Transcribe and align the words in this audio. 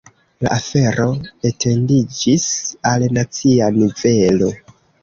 La 0.45 0.53
afero 0.55 1.05
etendiĝis 1.51 2.49
al 2.95 3.09
nacia 3.21 3.71
nivelo. 3.79 4.55